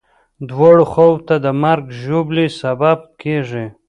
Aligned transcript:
دواړو 0.49 0.83
خواوو 0.91 1.23
ته 1.27 1.35
د 1.45 1.47
مرګ 1.63 1.85
ژوبلې 2.03 2.47
سبب 2.61 2.99
کېږي. 3.21 3.65